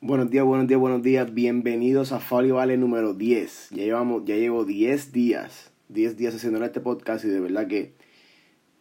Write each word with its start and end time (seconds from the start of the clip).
Buenos 0.00 0.30
días, 0.30 0.44
buenos 0.44 0.68
días, 0.68 0.78
buenos 0.78 1.02
días. 1.02 1.34
Bienvenidos 1.34 2.12
a 2.12 2.20
Folly 2.20 2.52
Vale 2.52 2.76
número 2.76 3.14
10. 3.14 3.70
Ya 3.70 3.82
llevamos, 3.82 4.24
ya 4.24 4.36
llevo 4.36 4.64
10 4.64 5.10
días, 5.10 5.72
10 5.88 6.16
días 6.16 6.36
haciendo 6.36 6.64
este 6.64 6.78
podcast 6.78 7.24
y 7.24 7.28
de 7.28 7.40
verdad 7.40 7.66
que 7.66 7.94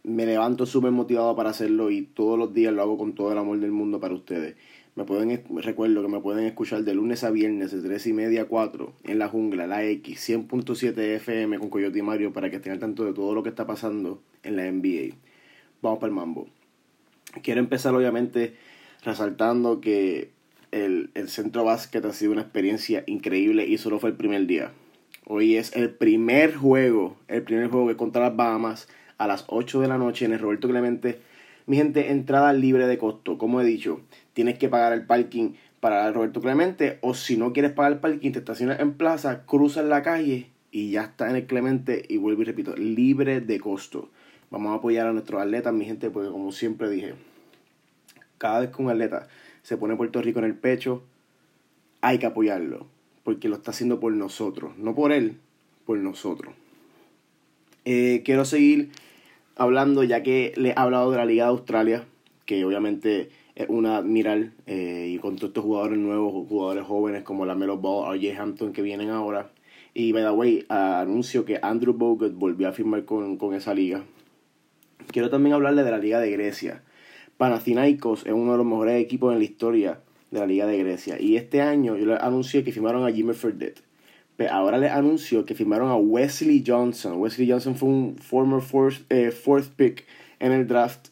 me 0.04 0.28
levanto 0.28 0.68
súper 0.68 0.92
motivado 0.92 1.36
para 1.36 1.50
hacerlo 1.50 1.90
y 1.90 2.04
todos 2.04 2.38
los 2.38 2.54
días 2.54 2.72
lo 2.72 2.84
hago 2.84 3.00
con 3.00 3.16
todo 3.16 3.32
el 3.32 3.40
amor 3.40 3.60
del 3.60 3.72
mundo 3.72 4.00
para 4.00 4.14
ustedes. 4.14 4.58
Me 4.94 5.06
pueden, 5.06 5.44
recuerdo 5.56 6.04
que 6.04 6.08
me 6.08 6.20
pueden 6.20 6.46
escuchar 6.46 6.84
de 6.84 6.94
lunes 6.94 7.24
a 7.24 7.32
viernes 7.32 7.72
de 7.72 7.82
3 7.82 8.06
y 8.06 8.14
media 8.14 8.44
a 8.44 8.46
4 8.46 8.94
en 9.06 9.18
la 9.18 9.28
jungla, 9.28 9.66
la 9.66 9.84
X, 9.84 10.30
100.7 10.30 11.00
FM 11.16 11.58
con 11.58 11.72
Coyote 11.72 11.98
y 11.98 12.04
Mario 12.04 12.32
para 12.32 12.52
que 12.52 12.58
estén 12.58 12.74
al 12.74 12.80
tanto 12.80 13.06
de 13.06 13.14
todo 13.14 13.34
lo 13.34 13.42
que 13.42 13.50
está 13.50 13.66
pasando 13.66 14.22
en 14.44 14.56
la 14.56 14.72
NBA. 14.72 15.16
Vamos 15.82 15.98
para 15.98 16.10
el 16.10 16.16
mambo. 16.16 16.48
Quiero 17.42 17.60
empezar 17.60 17.96
obviamente 17.96 18.54
resaltando 19.04 19.82
que 19.82 20.37
el, 20.72 21.10
el 21.14 21.30
centro 21.30 21.64
básquet 21.64 22.04
ha 22.06 22.14
sido 22.14 22.32
una 22.32 22.42
experiencia 22.42 23.04
increíble 23.08 23.66
y 23.66 23.78
solo 23.78 24.00
fue 24.00 24.10
el 24.10 24.16
primer 24.16 24.46
día. 24.48 24.72
Hoy 25.26 25.58
es 25.58 25.76
el 25.76 25.90
primer 25.90 26.56
juego, 26.56 27.18
el 27.28 27.44
primer 27.44 27.70
juego 27.70 27.88
que 27.88 27.98
contra 27.98 28.22
las 28.22 28.36
Bahamas 28.36 28.88
a 29.18 29.28
las 29.28 29.46
8 29.48 29.82
de 29.82 29.88
la 29.88 29.98
noche 29.98 30.26
en 30.26 30.34
el 30.34 30.40
Roberto 30.40 30.70
Clemente. 30.70 31.20
Mi 31.66 31.76
gente, 31.76 32.12
entrada 32.12 32.54
libre 32.54 32.88
de 32.88 32.98
costo. 32.98 33.38
Como 33.38 33.60
he 33.60 33.66
dicho, 33.66 34.00
tienes 34.34 34.58
que 34.58 34.70
pagar 34.70 34.94
el 34.94 35.06
parking 35.06 35.54
para 35.80 36.08
el 36.08 36.14
Roberto 36.14 36.42
Clemente 36.42 36.98
o 37.02 37.14
si 37.14 37.38
no 37.38 37.54
quieres 37.54 37.72
pagar 37.72 37.92
el 37.92 38.00
parking, 38.00 38.32
te 38.32 38.40
estacionas 38.40 38.80
en 38.80 38.94
plaza, 38.94 39.44
cruzas 39.46 39.86
la 39.86 40.02
calle 40.02 40.50
y 40.72 40.92
ya 40.92 41.04
está 41.04 41.30
en 41.30 41.36
el 41.36 41.46
Clemente 41.46 42.06
y 42.08 42.18
vuelvo 42.18 42.44
y 42.44 42.46
repito, 42.46 42.76
libre 42.76 43.42
de 43.42 43.60
costo. 43.60 44.10
Vamos 44.50 44.72
a 44.72 44.76
apoyar 44.76 45.08
a 45.08 45.12
nuestros 45.12 45.42
atletas, 45.42 45.74
mi 45.74 45.86
gente, 45.86 46.10
porque 46.10 46.30
como 46.30 46.52
siempre 46.52 46.90
dije, 46.90 47.16
cada 48.38 48.62
vez 48.62 48.70
que 48.70 48.82
un 48.82 48.90
atleta 48.90 49.28
se 49.68 49.76
pone 49.76 49.98
Puerto 49.98 50.22
Rico 50.22 50.40
en 50.40 50.46
el 50.46 50.56
pecho, 50.56 51.04
hay 52.00 52.20
que 52.20 52.26
apoyarlo, 52.26 52.88
porque 53.26 53.50
lo 53.50 53.58
está 53.58 53.72
haciendo 53.72 54.00
por 54.00 54.14
nosotros, 54.14 54.78
no 54.78 54.96
por 54.96 55.12
él, 55.12 55.40
por 55.86 55.98
nosotros. 55.98 56.54
Eh, 57.84 58.22
quiero 58.24 58.46
seguir 58.46 58.92
hablando, 59.58 60.06
ya 60.06 60.24
que 60.24 60.54
le 60.56 60.70
he 60.70 60.74
hablado 60.78 61.12
de 61.12 61.18
la 61.18 61.26
Liga 61.26 61.44
de 61.44 61.50
Australia, 61.50 62.06
que 62.46 62.64
obviamente 62.64 63.30
es 63.56 63.68
una 63.68 63.98
admiral, 63.98 64.54
eh, 64.68 65.12
y 65.14 65.18
con 65.20 65.36
todos 65.36 65.50
estos 65.50 65.66
jugadores 65.66 66.00
nuevos, 66.00 66.48
jugadores 66.48 66.86
jóvenes 66.86 67.24
como 67.24 67.46
la 67.46 67.56
Melo 67.56 67.78
Ball, 67.78 68.18
RJ 68.18 68.40
Hampton 68.40 68.72
que 68.72 68.82
vienen 68.82 69.10
ahora. 69.10 69.52
Y 69.94 70.14
by 70.14 70.24
the 70.24 70.32
way, 70.32 70.66
anuncio 70.70 71.44
que 71.44 71.60
Andrew 71.62 71.94
Bogut 71.94 72.34
volvió 72.36 72.70
a 72.70 72.72
firmar 72.72 73.04
con, 73.04 73.36
con 73.36 73.54
esa 73.54 73.74
liga. 73.74 74.06
Quiero 75.12 75.30
también 75.30 75.56
hablarle 75.56 75.84
de 75.84 75.92
la 75.92 75.98
Liga 75.98 76.22
de 76.22 76.32
Grecia. 76.32 76.84
Panathinaikos 77.38 78.26
es 78.26 78.34
uno 78.34 78.54
de 78.54 78.58
los 78.58 78.66
mejores 78.66 79.02
equipos 79.02 79.32
en 79.32 79.40
la 79.40 79.46
historia 79.46 80.00
de 80.32 80.40
la 80.40 80.48
Liga 80.48 80.66
de 80.66 80.78
Grecia. 80.80 81.22
Y 81.22 81.38
este 81.38 81.62
año 81.62 81.96
yo 81.96 82.06
les 82.06 82.20
anuncié 82.20 82.64
que 82.64 82.72
firmaron 82.72 83.06
a 83.06 83.12
Jimmy 83.12 83.34
Fredette. 83.34 83.82
Pero 84.36 84.52
ahora 84.52 84.78
les 84.78 84.92
anuncio 84.92 85.46
que 85.46 85.56
firmaron 85.56 85.90
a 85.90 85.96
Wesley 85.96 86.64
Johnson. 86.66 87.20
Wesley 87.20 87.50
Johnson 87.50 87.76
fue 87.76 87.90
un 87.90 88.18
former 88.18 88.62
fourth, 88.62 89.02
eh, 89.10 89.32
fourth 89.32 89.70
pick 89.76 90.06
en 90.40 90.52
el 90.52 90.68
draft, 90.68 91.10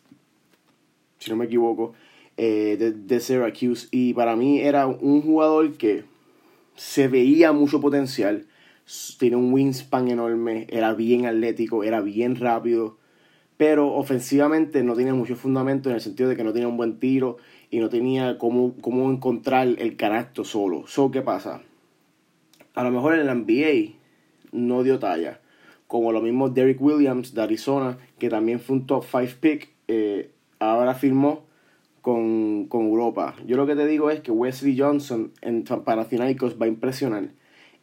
si 1.19 1.29
no 1.31 1.37
me 1.37 1.45
equivoco, 1.45 1.93
eh, 2.37 2.75
de, 2.77 2.91
de 2.91 3.19
Syracuse. 3.19 3.87
Y 3.91 4.13
para 4.13 4.35
mí 4.35 4.61
era 4.61 4.87
un 4.87 5.21
jugador 5.21 5.73
que 5.73 6.03
se 6.75 7.07
veía 7.07 7.51
mucho 7.51 7.79
potencial. 7.81 8.45
Tiene 9.17 9.35
un 9.35 9.51
wingspan 9.53 10.09
enorme, 10.09 10.67
era 10.69 10.93
bien 10.93 11.25
atlético, 11.25 11.83
era 11.83 12.01
bien 12.01 12.35
rápido 12.35 12.97
pero 13.58 13.94
ofensivamente 13.94 14.84
no 14.84 14.95
tenía 14.95 15.14
mucho 15.14 15.36
fundamento 15.36 15.89
en 15.89 15.95
el 15.95 16.02
sentido 16.02 16.30
de 16.30 16.36
que 16.36 16.44
no 16.44 16.52
tenía 16.52 16.67
un 16.67 16.78
buen 16.78 17.00
tiro 17.00 17.38
y 17.70 17.80
no 17.80 17.89
tenía 17.89 18.38
cómo, 18.38 18.75
cómo 18.81 19.09
encontrar 19.09 19.67
el 19.67 19.95
carácter 19.95 20.45
solo. 20.45 20.88
So, 20.88 21.11
¿qué 21.11 21.22
pasa? 21.22 21.61
A 22.73 22.83
lo 22.83 22.92
mejor 22.92 23.16
en 23.16 23.28
el 23.28 23.38
NBA 23.38 23.95
no 24.52 24.83
dio 24.83 25.00
talla. 25.00 25.39
Como 25.88 26.11
lo 26.11 26.22
mismo 26.22 26.50
Derrick 26.50 26.82
Williams 26.82 27.33
de 27.33 27.44
Arizona, 27.44 27.98
que 28.20 28.30
también 28.30 28.60
fue 28.60 28.76
un 28.76 28.88
top 28.88 29.05
5 29.10 29.39
pick, 29.39 29.70
eh, 29.88 30.32
ahora 30.60 30.94
firmó 30.95 31.45
con, 32.02 32.65
con, 32.65 32.88
Europa. 32.88 33.36
Yo 33.45 33.55
lo 33.55 33.65
que 33.65 33.76
te 33.76 33.88
digo 33.88 34.10
es 34.10 34.20
que 34.20 34.32
Wesley 34.32 34.77
Johnson 34.77 35.32
en 35.42 35.64
Panathinaikos 35.64 36.60
va 36.60 36.65
a 36.65 36.70
impresionar. 36.70 37.30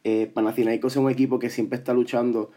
Eh, 0.05 0.31
Panathinaikos 0.33 0.93
es 0.93 0.97
un 0.97 1.11
equipo 1.11 1.39
que 1.39 1.49
siempre 1.49 1.79
está 1.79 1.95
luchando 1.95 2.51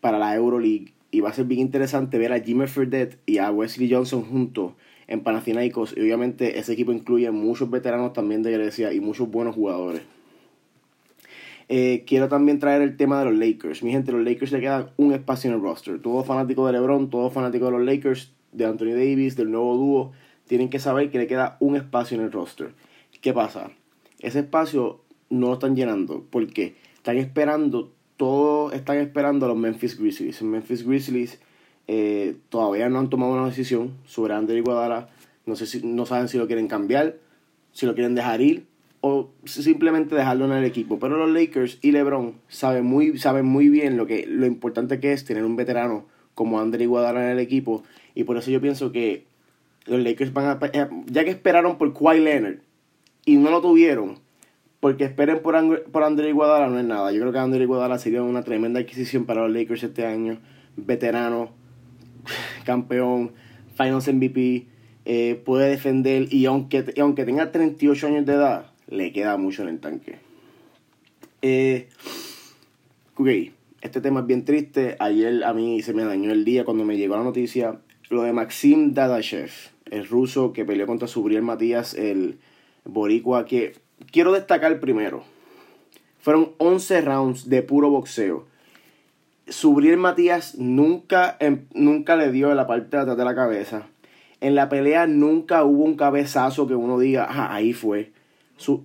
para 0.00 0.18
la 0.18 0.34
Euroleague 0.34 0.92
y 1.12 1.20
va 1.20 1.28
a 1.28 1.32
ser 1.34 1.44
bien 1.44 1.60
interesante 1.60 2.18
ver 2.18 2.32
a 2.32 2.40
Jimmy 2.40 2.66
Fredette 2.66 3.18
y 3.26 3.38
a 3.38 3.52
Wesley 3.52 3.92
Johnson 3.92 4.24
juntos 4.24 4.72
en 5.06 5.20
Panathinaikos. 5.20 5.94
Y 5.96 6.00
obviamente 6.00 6.58
ese 6.58 6.72
equipo 6.72 6.90
incluye 6.90 7.30
muchos 7.30 7.70
veteranos 7.70 8.14
también 8.14 8.42
de 8.42 8.50
Grecia 8.50 8.92
y 8.94 9.00
muchos 9.00 9.30
buenos 9.30 9.54
jugadores. 9.54 10.02
Eh, 11.68 12.04
quiero 12.06 12.28
también 12.28 12.58
traer 12.58 12.80
el 12.80 12.96
tema 12.96 13.18
de 13.18 13.26
los 13.26 13.34
Lakers. 13.34 13.82
Mi 13.82 13.92
gente, 13.92 14.10
los 14.10 14.24
Lakers 14.24 14.52
le 14.52 14.60
quedan 14.60 14.90
un 14.96 15.12
espacio 15.12 15.50
en 15.50 15.56
el 15.56 15.62
roster. 15.62 16.00
Todos 16.00 16.26
fanáticos 16.26 16.66
de 16.66 16.72
LeBron, 16.72 17.10
todos 17.10 17.32
fanáticos 17.32 17.70
de 17.70 17.78
los 17.78 17.86
Lakers, 17.86 18.32
de 18.52 18.64
Anthony 18.64 18.92
Davis, 18.92 19.36
del 19.36 19.50
nuevo 19.50 19.76
dúo, 19.76 20.12
tienen 20.46 20.70
que 20.70 20.78
saber 20.78 21.10
que 21.10 21.18
le 21.18 21.26
queda 21.26 21.58
un 21.60 21.76
espacio 21.76 22.16
en 22.16 22.24
el 22.24 22.32
roster. 22.32 22.72
¿Qué 23.20 23.34
pasa? 23.34 23.70
Ese 24.20 24.40
espacio 24.40 25.02
no 25.28 25.48
lo 25.48 25.52
están 25.54 25.76
llenando. 25.76 26.24
porque 26.30 26.74
Están 26.96 27.18
esperando 27.18 27.92
todos 28.22 28.72
están 28.72 28.98
esperando 28.98 29.46
a 29.46 29.48
los 29.48 29.58
Memphis 29.58 29.98
Grizzlies. 29.98 30.42
Memphis 30.42 30.86
Grizzlies 30.86 31.40
eh, 31.88 32.36
todavía 32.50 32.88
no 32.88 33.00
han 33.00 33.10
tomado 33.10 33.32
una 33.32 33.46
decisión 33.46 33.94
sobre 34.06 34.32
Ander 34.32 34.56
Iguodala. 34.56 35.08
No, 35.44 35.56
sé 35.56 35.66
si, 35.66 35.84
no 35.84 36.06
saben 36.06 36.28
si 36.28 36.38
lo 36.38 36.46
quieren 36.46 36.68
cambiar, 36.68 37.16
si 37.72 37.84
lo 37.84 37.96
quieren 37.96 38.14
dejar 38.14 38.40
ir 38.40 38.64
o 39.00 39.32
simplemente 39.44 40.14
dejarlo 40.14 40.44
en 40.44 40.52
el 40.52 40.62
equipo. 40.62 41.00
Pero 41.00 41.16
los 41.16 41.30
Lakers 41.30 41.80
y 41.82 41.90
LeBron 41.90 42.34
saben 42.46 42.84
muy, 42.84 43.18
saben 43.18 43.44
muy 43.44 43.68
bien 43.68 43.96
lo, 43.96 44.06
que, 44.06 44.24
lo 44.24 44.46
importante 44.46 45.00
que 45.00 45.12
es 45.12 45.24
tener 45.24 45.44
un 45.44 45.56
veterano 45.56 46.04
como 46.36 46.60
Ander 46.60 46.80
Iguodala 46.80 47.24
en 47.24 47.30
el 47.30 47.40
equipo. 47.40 47.82
Y 48.14 48.22
por 48.22 48.36
eso 48.36 48.52
yo 48.52 48.60
pienso 48.60 48.92
que 48.92 49.24
los 49.86 49.98
Lakers 49.98 50.32
van 50.32 50.46
a... 50.46 50.66
Eh, 50.72 50.88
ya 51.06 51.24
que 51.24 51.30
esperaron 51.30 51.76
por 51.76 51.92
Kawhi 51.92 52.20
Leonard 52.20 52.58
y 53.24 53.34
no 53.34 53.50
lo 53.50 53.60
tuvieron, 53.60 54.20
porque 54.82 55.04
esperen 55.04 55.38
por, 55.42 55.84
por 55.92 56.02
André 56.02 56.30
Iguodala 56.30 56.66
no 56.66 56.76
es 56.76 56.84
nada. 56.84 57.12
Yo 57.12 57.20
creo 57.20 57.32
que 57.32 57.38
André 57.38 57.62
Iguodala 57.62 58.00
sería 58.00 58.20
una 58.20 58.42
tremenda 58.42 58.80
adquisición 58.80 59.26
para 59.26 59.42
los 59.42 59.52
Lakers 59.52 59.84
este 59.84 60.04
año. 60.04 60.40
Veterano, 60.76 61.50
campeón, 62.64 63.30
Finals 63.76 64.12
MVP, 64.12 64.66
eh, 65.04 65.40
puede 65.44 65.70
defender 65.70 66.34
y 66.34 66.46
aunque, 66.46 66.84
aunque 67.00 67.24
tenga 67.24 67.52
38 67.52 68.08
años 68.08 68.26
de 68.26 68.32
edad, 68.32 68.72
le 68.88 69.12
queda 69.12 69.36
mucho 69.36 69.62
en 69.62 69.68
el 69.68 69.78
tanque. 69.78 70.16
Eh, 71.42 71.88
ok, 73.14 73.28
este 73.82 74.00
tema 74.00 74.18
es 74.18 74.26
bien 74.26 74.44
triste. 74.44 74.96
Ayer 74.98 75.44
a 75.44 75.54
mí 75.54 75.80
se 75.82 75.94
me 75.94 76.04
dañó 76.04 76.32
el 76.32 76.44
día 76.44 76.64
cuando 76.64 76.84
me 76.84 76.96
llegó 76.96 77.14
la 77.16 77.22
noticia. 77.22 77.78
Lo 78.10 78.22
de 78.22 78.32
Maxim 78.32 78.94
Dadashev, 78.94 79.52
el 79.92 80.08
ruso 80.08 80.52
que 80.52 80.64
peleó 80.64 80.88
contra 80.88 81.06
Subriel 81.06 81.42
Matías, 81.42 81.94
el 81.94 82.40
boricua 82.84 83.44
que 83.44 83.74
quiero 84.10 84.32
destacar 84.32 84.80
primero. 84.80 85.24
Fueron 86.20 86.52
11 86.58 87.00
rounds 87.00 87.48
de 87.48 87.62
puro 87.62 87.90
boxeo. 87.90 88.46
Subriel 89.48 89.96
Matías 89.96 90.56
nunca, 90.56 91.36
em, 91.40 91.66
nunca 91.74 92.16
le 92.16 92.30
dio 92.30 92.54
la 92.54 92.66
parte 92.66 92.96
de 92.96 93.02
atrás 93.02 93.16
de 93.16 93.24
la 93.24 93.34
cabeza. 93.34 93.86
En 94.40 94.54
la 94.54 94.68
pelea 94.68 95.06
nunca 95.06 95.64
hubo 95.64 95.84
un 95.84 95.96
cabezazo 95.96 96.66
que 96.66 96.74
uno 96.74 96.98
diga, 96.98 97.26
ah, 97.28 97.54
ahí 97.54 97.72
fue. 97.72 98.12
Su, 98.56 98.84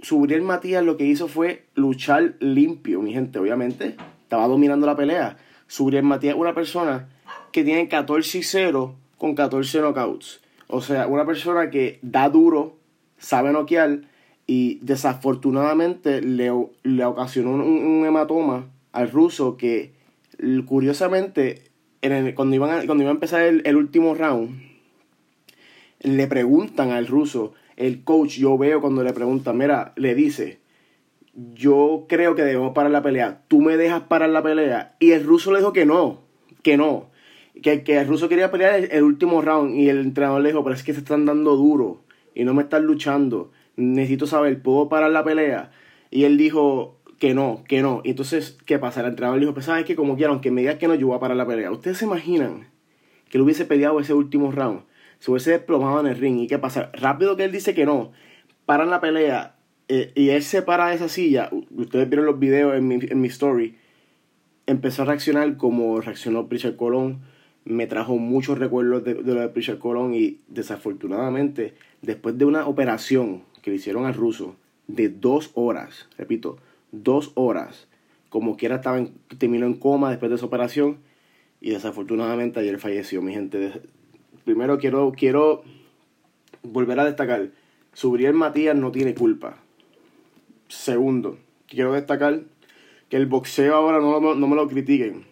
Subriel 0.00 0.42
Matías 0.42 0.84
lo 0.84 0.96
que 0.96 1.04
hizo 1.04 1.28
fue 1.28 1.66
luchar 1.74 2.34
limpio, 2.40 3.02
mi 3.02 3.12
gente, 3.12 3.38
obviamente. 3.38 3.96
Estaba 4.22 4.46
dominando 4.46 4.86
la 4.86 4.96
pelea. 4.96 5.36
Subriel 5.66 6.04
Matías 6.04 6.34
es 6.34 6.40
una 6.40 6.54
persona 6.54 7.08
que 7.52 7.64
tiene 7.64 7.88
14 7.88 8.38
y 8.38 8.42
0 8.42 8.94
con 9.18 9.34
14 9.34 9.80
knockouts. 9.80 10.40
O 10.68 10.80
sea, 10.80 11.06
una 11.06 11.24
persona 11.26 11.70
que 11.70 11.98
da 12.02 12.28
duro, 12.28 12.76
sabe 13.18 13.52
noquear 13.52 14.02
y 14.50 14.78
desafortunadamente 14.80 16.22
le, 16.22 16.50
le 16.82 17.04
ocasionó 17.04 17.52
un, 17.52 18.04
hematoma 18.06 18.70
al 18.92 19.10
ruso 19.10 19.58
que 19.58 19.92
curiosamente 20.64 21.64
en 22.00 22.32
cuando, 22.32 22.56
iban 22.56 22.70
a, 22.70 22.86
cuando 22.86 23.04
iba 23.04 23.10
a 23.10 23.14
empezar 23.14 23.42
el, 23.42 23.76
último 23.76 24.14
round 24.14 24.58
le 26.00 26.26
preguntan 26.28 26.92
al 26.92 27.06
ruso 27.06 27.52
el 27.76 28.02
coach 28.04 28.38
yo 28.38 28.56
veo 28.56 28.80
cuando 28.80 29.04
le 29.04 29.12
preguntan 29.12 29.58
mira 29.58 29.92
le 29.96 30.14
dice 30.14 30.60
yo 31.54 32.06
creo 32.08 32.34
que 32.34 32.42
debemos 32.42 32.72
parar 32.72 32.90
la 32.90 33.02
pelea 33.02 33.42
tú 33.48 33.60
me 33.60 33.76
dejas 33.76 34.04
parar 34.04 34.30
la 34.30 34.42
pelea 34.42 34.96
y 34.98 35.10
el 35.10 35.24
ruso 35.24 35.52
le 35.52 35.58
dijo 35.58 35.74
que 35.74 35.84
no 35.84 36.22
que 36.62 36.78
no 36.78 37.10
que, 37.62 37.82
que 37.82 37.98
el 37.98 38.08
ruso 38.08 38.30
quería 38.30 38.50
pelear 38.50 38.76
el, 38.76 38.90
el 38.92 39.02
último 39.02 39.42
round 39.42 39.74
y 39.74 39.90
el 39.90 39.98
entrenador 39.98 40.40
le 40.40 40.48
dijo 40.48 40.64
pero 40.64 40.74
es 40.74 40.82
que 40.82 40.94
se 40.94 41.00
están 41.00 41.26
dando 41.26 41.54
duro 41.54 42.00
y 42.34 42.44
no 42.44 42.54
me 42.54 42.62
están 42.62 42.84
luchando 42.84 43.50
necesito 43.78 44.26
saber, 44.26 44.60
¿puedo 44.62 44.88
parar 44.88 45.10
la 45.10 45.24
pelea? 45.24 45.70
Y 46.10 46.24
él 46.24 46.36
dijo 46.36 46.98
que 47.18 47.32
no, 47.32 47.64
que 47.66 47.80
no. 47.80 48.02
Y 48.04 48.10
entonces, 48.10 48.58
¿qué 48.66 48.78
pasa? 48.78 49.00
El 49.00 49.06
entrenador 49.06 49.40
dijo, 49.40 49.54
pues 49.54 49.68
que 49.86 49.96
como 49.96 50.16
quiera, 50.16 50.32
aunque 50.32 50.50
me 50.50 50.60
digas 50.60 50.76
que 50.76 50.88
no, 50.88 50.94
yo 50.94 51.06
voy 51.06 51.16
a 51.16 51.20
parar 51.20 51.36
la 51.36 51.46
pelea. 51.46 51.70
¿Ustedes 51.70 51.98
se 51.98 52.04
imaginan 52.04 52.68
que 53.30 53.38
él 53.38 53.42
hubiese 53.42 53.64
peleado 53.64 53.98
ese 54.00 54.12
último 54.14 54.52
round? 54.52 54.82
Se 55.18 55.30
hubiese 55.30 55.52
desplomado 55.52 56.00
en 56.00 56.06
el 56.06 56.16
ring. 56.16 56.38
¿Y 56.40 56.46
qué 56.46 56.58
pasa? 56.58 56.90
Rápido 56.92 57.36
que 57.36 57.44
él 57.44 57.52
dice 57.52 57.74
que 57.74 57.86
no, 57.86 58.12
paran 58.66 58.90
la 58.90 59.00
pelea 59.00 59.54
Eh, 59.90 60.12
y 60.14 60.28
él 60.28 60.42
se 60.42 60.60
para 60.60 60.88
de 60.88 60.96
esa 60.96 61.08
silla, 61.08 61.48
ustedes 61.70 62.10
vieron 62.10 62.26
los 62.26 62.38
videos 62.38 62.76
en 62.76 62.86
mi, 62.86 62.98
en 63.00 63.20
mi 63.22 63.28
story, 63.28 63.76
empezó 64.66 65.00
a 65.00 65.06
reaccionar 65.06 65.56
como 65.56 66.02
reaccionó 66.02 66.46
Pritchard 66.46 66.76
Colón, 66.76 67.20
me 67.64 67.86
trajo 67.86 68.18
muchos 68.18 68.58
recuerdos 68.58 69.02
de, 69.02 69.14
de 69.14 69.34
lo 69.34 69.40
de 69.40 69.48
Pritchard 69.48 69.78
Colón 69.78 70.12
y 70.12 70.40
desafortunadamente, 70.48 71.72
después 72.02 72.36
de 72.36 72.44
una 72.44 72.66
operación 72.66 73.44
que 73.68 73.72
le 73.72 73.76
hicieron 73.76 74.06
al 74.06 74.14
ruso 74.14 74.56
de 74.86 75.08
dos 75.10 75.50
horas, 75.54 76.08
repito, 76.16 76.56
dos 76.90 77.32
horas, 77.34 77.86
como 78.30 78.56
quiera 78.56 78.76
estaba 78.76 78.98
en, 78.98 79.12
terminó 79.38 79.66
en 79.66 79.74
coma 79.74 80.10
después 80.10 80.30
de 80.30 80.36
esa 80.36 80.46
operación 80.46 80.98
y 81.60 81.70
desafortunadamente 81.70 82.60
ayer 82.60 82.78
falleció 82.78 83.20
mi 83.20 83.34
gente. 83.34 83.82
Primero 84.44 84.78
quiero, 84.78 85.12
quiero 85.16 85.62
volver 86.62 86.98
a 87.00 87.04
destacar, 87.04 87.50
Subriel 87.92 88.34
Matías 88.34 88.76
no 88.76 88.90
tiene 88.90 89.14
culpa 89.14 89.58
Segundo, 90.68 91.38
quiero 91.66 91.94
destacar 91.94 92.42
que 93.08 93.16
el 93.16 93.24
boxeo 93.24 93.74
ahora 93.74 94.00
no, 94.00 94.34
no, 94.34 94.46
me 94.46 94.54
lo 94.54 94.68
critiquen. 94.68 95.24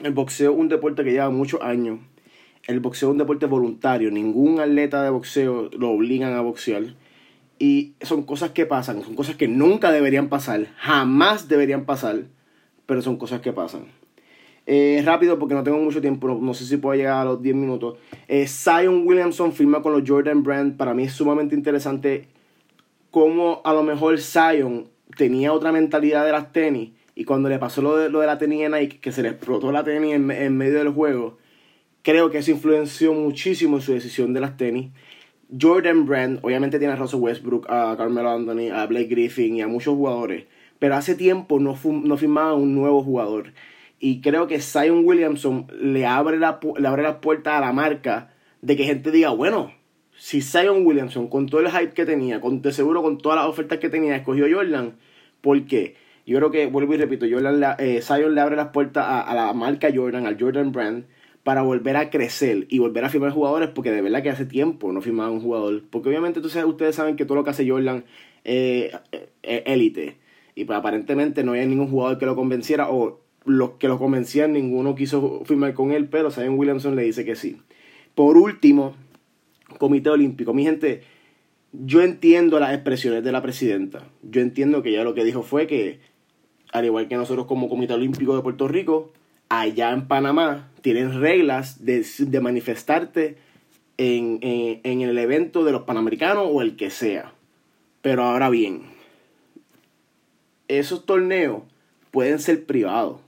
El 0.00 0.12
boxeo 0.12 0.52
es 0.52 0.58
un 0.58 0.68
deporte 0.68 1.04
que 1.04 1.12
lleva 1.12 1.30
muchos 1.30 1.62
años. 1.62 2.00
El 2.66 2.80
boxeo 2.80 3.10
es 3.10 3.12
un 3.12 3.18
deporte 3.18 3.46
voluntario. 3.46 4.10
Ningún 4.10 4.58
atleta 4.58 5.04
de 5.04 5.10
boxeo 5.10 5.70
lo 5.78 5.90
obligan 5.90 6.32
a 6.32 6.40
boxear. 6.40 6.94
Y 7.62 7.94
son 8.00 8.24
cosas 8.24 8.50
que 8.50 8.66
pasan, 8.66 9.04
son 9.04 9.14
cosas 9.14 9.36
que 9.36 9.46
nunca 9.46 9.92
deberían 9.92 10.28
pasar, 10.28 10.66
jamás 10.78 11.46
deberían 11.46 11.84
pasar, 11.84 12.24
pero 12.86 13.02
son 13.02 13.18
cosas 13.18 13.40
que 13.40 13.52
pasan. 13.52 13.84
Eh, 14.66 15.00
rápido 15.04 15.38
porque 15.38 15.54
no 15.54 15.62
tengo 15.62 15.78
mucho 15.78 16.00
tiempo, 16.00 16.26
no, 16.26 16.54
sé 16.54 16.64
si 16.64 16.76
puedo 16.78 16.96
llegar 16.96 17.18
a 17.18 17.24
los 17.24 17.40
10 17.40 17.54
minutos. 17.54 17.98
Eh, 18.26 18.48
Zion 18.48 19.06
Williamson 19.06 19.52
firma 19.52 19.80
con 19.80 19.92
los 19.92 20.02
Jordan 20.04 20.42
Brand, 20.42 20.76
para 20.76 20.92
mí 20.92 21.04
es 21.04 21.12
sumamente 21.12 21.54
interesante 21.54 22.26
cómo 23.12 23.62
a 23.64 23.72
lo 23.72 23.84
mejor 23.84 24.18
Zion 24.18 24.88
tenía 25.16 25.52
otra 25.52 25.70
mentalidad 25.70 26.26
de 26.26 26.32
las 26.32 26.50
tenis 26.50 26.90
y 27.14 27.22
cuando 27.22 27.48
le 27.48 27.60
pasó 27.60 27.80
lo 27.80 27.96
de, 27.96 28.10
lo 28.10 28.18
de 28.18 28.26
la 28.26 28.38
tenis 28.38 28.62
en 28.62 28.72
Nike, 28.72 28.98
que 28.98 29.12
se 29.12 29.22
le 29.22 29.28
explotó 29.28 29.70
la 29.70 29.84
tenis 29.84 30.14
en, 30.14 30.28
en 30.32 30.56
medio 30.56 30.78
del 30.80 30.88
juego, 30.88 31.38
creo 32.02 32.28
que 32.28 32.38
eso 32.38 32.50
influenció 32.50 33.14
muchísimo 33.14 33.76
en 33.76 33.82
su 33.82 33.92
decisión 33.92 34.32
de 34.32 34.40
las 34.40 34.56
tenis. 34.56 34.90
Jordan 35.60 36.06
Brand, 36.06 36.38
obviamente 36.42 36.78
tiene 36.78 36.94
a 36.94 36.96
Russell 36.96 37.20
Westbrook, 37.20 37.66
a 37.70 37.94
Carmelo 37.96 38.30
Anthony, 38.30 38.70
a 38.72 38.86
Blake 38.86 39.08
Griffin 39.08 39.56
y 39.56 39.62
a 39.62 39.68
muchos 39.68 39.94
jugadores, 39.94 40.44
pero 40.78 40.94
hace 40.94 41.14
tiempo 41.14 41.60
no, 41.60 41.78
no 41.84 42.16
firmaba 42.16 42.54
un 42.54 42.74
nuevo 42.74 43.02
jugador. 43.02 43.52
Y 43.98 44.20
creo 44.20 44.48
que 44.48 44.60
Zion 44.60 45.04
Williamson 45.04 45.66
le 45.80 46.06
abre, 46.06 46.38
la, 46.38 46.58
le 46.76 46.88
abre 46.88 47.12
puerta 47.14 47.56
a 47.56 47.60
la 47.60 47.72
marca 47.72 48.32
de 48.60 48.76
que 48.76 48.84
gente 48.84 49.10
diga, 49.10 49.30
bueno, 49.30 49.72
si 50.16 50.40
Zion 50.40 50.86
Williamson, 50.86 51.28
con 51.28 51.46
todo 51.46 51.60
el 51.60 51.70
hype 51.70 51.92
que 51.92 52.04
tenía, 52.04 52.40
con, 52.40 52.62
de 52.62 52.72
seguro 52.72 53.02
con 53.02 53.18
todas 53.18 53.38
las 53.38 53.46
ofertas 53.46 53.78
que 53.78 53.88
tenía, 53.88 54.16
escogió 54.16 54.46
Jordan, 54.52 54.94
¿por 55.40 55.64
qué? 55.66 55.96
Yo 56.26 56.38
creo 56.38 56.50
que, 56.50 56.66
vuelvo 56.66 56.94
y 56.94 56.96
repito, 56.96 57.26
Jordan, 57.30 57.76
eh, 57.78 58.00
Zion 58.02 58.34
le 58.34 58.40
abre 58.40 58.56
las 58.56 58.68
puertas 58.68 59.04
a, 59.08 59.34
la 59.34 59.52
marca 59.52 59.88
Jordan, 59.94 60.26
al 60.26 60.40
Jordan 60.40 60.72
Brand, 60.72 61.04
para 61.42 61.62
volver 61.62 61.96
a 61.96 62.10
crecer 62.10 62.66
y 62.68 62.78
volver 62.78 63.04
a 63.04 63.08
firmar 63.08 63.32
jugadores, 63.32 63.68
porque 63.70 63.90
de 63.90 64.00
verdad 64.00 64.22
que 64.22 64.30
hace 64.30 64.46
tiempo 64.46 64.92
no 64.92 65.00
firmaba 65.00 65.30
un 65.30 65.40
jugador. 65.40 65.82
Porque 65.90 66.08
obviamente 66.08 66.38
entonces, 66.38 66.64
ustedes 66.64 66.94
saben 66.94 67.16
que 67.16 67.24
todo 67.24 67.36
lo 67.36 67.44
que 67.44 67.50
hace 67.50 67.68
Jordan 67.68 68.04
es 68.44 68.92
eh, 69.12 69.62
élite. 69.66 70.18
y 70.54 70.64
pues 70.64 70.78
aparentemente 70.78 71.42
no 71.42 71.52
había 71.52 71.66
ningún 71.66 71.88
jugador 71.88 72.18
que 72.18 72.26
lo 72.26 72.36
convenciera, 72.36 72.90
o 72.90 73.20
los 73.44 73.72
que 73.72 73.88
lo 73.88 73.98
convencían, 73.98 74.52
ninguno 74.52 74.94
quiso 74.94 75.42
firmar 75.44 75.74
con 75.74 75.92
él, 75.92 76.08
pero 76.08 76.30
Zion 76.30 76.58
Williamson 76.58 76.94
le 76.94 77.02
dice 77.02 77.24
que 77.24 77.34
sí. 77.34 77.56
Por 78.14 78.36
último, 78.36 78.94
Comité 79.78 80.10
Olímpico. 80.10 80.54
Mi 80.54 80.64
gente, 80.64 81.02
yo 81.72 82.02
entiendo 82.02 82.60
las 82.60 82.72
expresiones 82.74 83.24
de 83.24 83.32
la 83.32 83.42
presidenta. 83.42 84.06
Yo 84.22 84.42
entiendo 84.42 84.82
que 84.82 84.90
ella 84.90 85.04
lo 85.04 85.14
que 85.14 85.24
dijo 85.24 85.42
fue 85.42 85.66
que, 85.66 86.00
al 86.72 86.84
igual 86.84 87.08
que 87.08 87.16
nosotros 87.16 87.46
como 87.46 87.68
Comité 87.68 87.94
Olímpico 87.94 88.36
de 88.36 88.42
Puerto 88.42 88.68
Rico, 88.68 89.12
allá 89.60 89.92
en 89.92 90.08
Panamá 90.08 90.70
tienen 90.80 91.20
reglas 91.20 91.84
de, 91.84 92.06
de 92.18 92.40
manifestarte 92.40 93.36
en, 93.98 94.38
en 94.42 95.00
el 95.02 95.18
evento 95.18 95.64
de 95.64 95.72
los 95.72 95.82
Panamericanos 95.82 96.46
o 96.50 96.62
el 96.62 96.76
que 96.76 96.88
sea. 96.90 97.34
Pero 98.00 98.24
ahora 98.24 98.48
bien, 98.48 98.82
esos 100.68 101.04
torneos 101.04 101.62
pueden 102.10 102.38
ser 102.38 102.64
privados. 102.64 103.20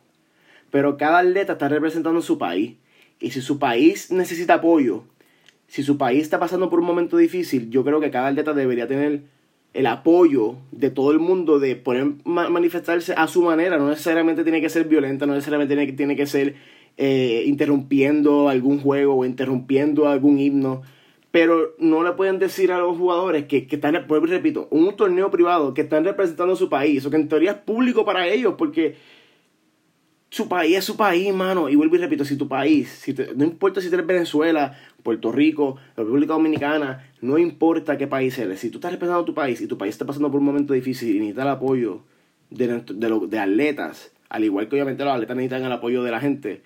Pero 0.70 0.96
cada 0.96 1.18
atleta 1.18 1.52
está 1.52 1.68
representando 1.68 2.22
su 2.22 2.38
país. 2.38 2.76
Y 3.20 3.30
si 3.30 3.42
su 3.42 3.58
país 3.58 4.10
necesita 4.10 4.54
apoyo, 4.54 5.04
si 5.68 5.82
su 5.82 5.98
país 5.98 6.22
está 6.22 6.40
pasando 6.40 6.70
por 6.70 6.80
un 6.80 6.86
momento 6.86 7.18
difícil, 7.18 7.70
yo 7.70 7.84
creo 7.84 8.00
que 8.00 8.10
cada 8.10 8.28
atleta 8.28 8.54
debería 8.54 8.88
tener 8.88 9.22
el 9.74 9.86
apoyo 9.86 10.56
de 10.70 10.90
todo 10.90 11.10
el 11.10 11.18
mundo 11.18 11.58
de 11.58 11.74
poder 11.74 12.06
manifestarse 12.24 13.12
a 13.16 13.26
su 13.26 13.42
manera. 13.42 13.76
No 13.76 13.88
necesariamente 13.88 14.44
tiene 14.44 14.60
que 14.60 14.70
ser 14.70 14.86
violenta, 14.86 15.26
no 15.26 15.34
necesariamente 15.34 15.74
tiene, 15.74 15.92
tiene 15.92 16.16
que 16.16 16.26
ser 16.26 16.54
eh, 16.96 17.42
interrumpiendo 17.46 18.48
algún 18.48 18.80
juego 18.80 19.16
o 19.16 19.24
interrumpiendo 19.24 20.08
algún 20.08 20.38
himno. 20.38 20.82
Pero 21.32 21.74
no 21.80 22.04
le 22.04 22.12
pueden 22.12 22.38
decir 22.38 22.70
a 22.70 22.78
los 22.78 22.96
jugadores 22.96 23.46
que, 23.46 23.66
que 23.66 23.74
están, 23.74 23.94
repito, 23.94 24.68
un 24.70 24.94
torneo 24.94 25.32
privado 25.32 25.74
que 25.74 25.82
están 25.82 26.04
representando 26.04 26.52
a 26.52 26.56
su 26.56 26.68
país, 26.68 27.04
o 27.04 27.10
que 27.10 27.16
en 27.16 27.28
teoría 27.28 27.50
es 27.50 27.56
público 27.58 28.04
para 28.04 28.28
ellos, 28.28 28.54
porque 28.56 28.94
su 30.34 30.48
país 30.48 30.76
es 30.76 30.84
su 30.84 30.96
país, 30.96 31.32
mano. 31.32 31.68
Y 31.68 31.76
vuelvo 31.76 31.94
y 31.94 32.00
repito, 32.00 32.24
si 32.24 32.36
tu 32.36 32.48
país, 32.48 32.88
si 32.88 33.14
no 33.36 33.44
importa 33.44 33.80
si 33.80 33.86
eres 33.86 34.04
Venezuela, 34.04 34.76
Puerto 35.04 35.30
Rico, 35.30 35.76
República 35.96 36.32
Dominicana, 36.32 37.08
no 37.20 37.38
importa 37.38 37.96
qué 37.96 38.08
país 38.08 38.36
eres, 38.36 38.58
si 38.58 38.68
tú 38.68 38.78
estás 38.78 38.90
representando 38.90 39.24
tu 39.24 39.32
país 39.32 39.60
y 39.60 39.68
tu 39.68 39.78
país 39.78 39.94
está 39.94 40.04
pasando 40.04 40.32
por 40.32 40.40
un 40.40 40.46
momento 40.46 40.74
difícil 40.74 41.14
y 41.14 41.20
necesita 41.20 41.42
el 41.42 41.50
apoyo 41.50 42.02
de, 42.50 42.66
de, 42.66 43.20
de 43.28 43.38
atletas, 43.38 44.10
al 44.28 44.42
igual 44.42 44.68
que 44.68 44.74
obviamente 44.74 45.04
los 45.04 45.12
atletas 45.12 45.36
necesitan 45.36 45.64
el 45.66 45.72
apoyo 45.72 46.02
de 46.02 46.10
la 46.10 46.18
gente, 46.18 46.62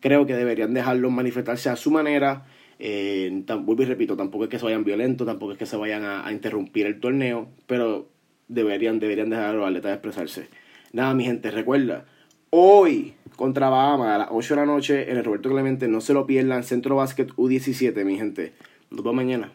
creo 0.00 0.26
que 0.26 0.34
deberían 0.34 0.74
dejarlos 0.74 1.12
manifestarse 1.12 1.68
a 1.68 1.76
su 1.76 1.92
manera. 1.92 2.46
Eh, 2.80 3.44
vuelvo 3.60 3.84
y 3.84 3.86
repito, 3.86 4.16
tampoco 4.16 4.44
es 4.44 4.50
que 4.50 4.58
se 4.58 4.64
vayan 4.64 4.82
violentos, 4.82 5.24
tampoco 5.24 5.52
es 5.52 5.58
que 5.58 5.66
se 5.66 5.76
vayan 5.76 6.02
a, 6.02 6.26
a 6.26 6.32
interrumpir 6.32 6.86
el 6.86 6.98
torneo, 6.98 7.48
pero 7.68 8.08
deberían, 8.48 8.98
deberían 8.98 9.30
dejar 9.30 9.50
a 9.50 9.52
los 9.52 9.68
atletas 9.68 9.92
expresarse. 9.92 10.48
Nada, 10.92 11.14
mi 11.14 11.24
gente, 11.24 11.52
recuerda, 11.52 12.06
hoy 12.56 13.14
contra 13.34 13.68
Bahama 13.68 14.14
a 14.14 14.18
las 14.18 14.28
8 14.30 14.54
de 14.54 14.60
la 14.60 14.66
noche 14.66 15.10
en 15.10 15.16
el 15.16 15.24
Roberto 15.24 15.50
Clemente. 15.50 15.88
No 15.88 16.00
se 16.00 16.14
lo 16.14 16.24
pierdan. 16.24 16.62
Centro 16.62 16.94
Básquet 16.94 17.30
U17, 17.32 18.04
mi 18.04 18.16
gente. 18.16 18.52
Nos 18.90 19.02
vemos 19.02 19.16
mañana. 19.16 19.50